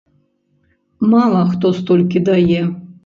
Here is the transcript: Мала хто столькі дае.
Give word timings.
Мала 1.11 1.43
хто 1.53 1.73
столькі 1.81 2.23
дае. 2.31 2.63